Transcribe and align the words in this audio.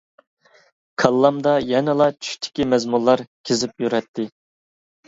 كاللامدا 1.03 1.53
يەنىلا 1.73 2.09
چۈشتىكى 2.17 2.69
مەزمۇنلار 2.73 3.25
كېزىپ 3.51 3.87
يۈرەتتى. 3.89 4.29